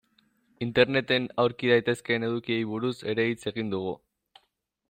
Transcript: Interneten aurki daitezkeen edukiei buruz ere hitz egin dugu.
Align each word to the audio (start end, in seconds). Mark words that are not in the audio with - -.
Interneten 0.65 1.27
aurki 1.43 1.69
daitezkeen 1.73 2.27
edukiei 2.31 2.59
buruz 2.73 2.95
ere 3.15 3.29
hitz 3.33 3.41
egin 3.53 3.71
dugu. 3.75 3.97